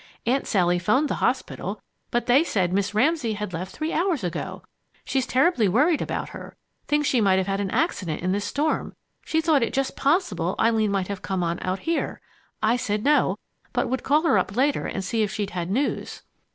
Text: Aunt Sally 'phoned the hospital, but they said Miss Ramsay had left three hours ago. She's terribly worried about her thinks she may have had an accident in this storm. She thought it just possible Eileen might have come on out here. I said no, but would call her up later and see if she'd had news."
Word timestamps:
Aunt 0.25 0.47
Sally 0.47 0.79
'phoned 0.79 1.09
the 1.09 1.21
hospital, 1.21 1.79
but 2.09 2.25
they 2.25 2.43
said 2.43 2.73
Miss 2.73 2.95
Ramsay 2.95 3.33
had 3.33 3.53
left 3.53 3.75
three 3.75 3.93
hours 3.93 4.23
ago. 4.23 4.63
She's 5.05 5.27
terribly 5.27 5.67
worried 5.67 6.01
about 6.01 6.29
her 6.29 6.55
thinks 6.87 7.07
she 7.07 7.21
may 7.21 7.37
have 7.37 7.45
had 7.45 7.59
an 7.59 7.69
accident 7.69 8.23
in 8.23 8.31
this 8.31 8.43
storm. 8.45 8.95
She 9.23 9.41
thought 9.41 9.61
it 9.61 9.73
just 9.73 9.95
possible 9.95 10.55
Eileen 10.59 10.89
might 10.89 11.07
have 11.07 11.21
come 11.21 11.43
on 11.43 11.59
out 11.61 11.81
here. 11.81 12.19
I 12.63 12.77
said 12.77 13.03
no, 13.03 13.37
but 13.73 13.89
would 13.89 14.01
call 14.01 14.23
her 14.23 14.39
up 14.39 14.55
later 14.55 14.87
and 14.87 15.03
see 15.05 15.21
if 15.21 15.31
she'd 15.31 15.51
had 15.51 15.69
news." 15.69 16.23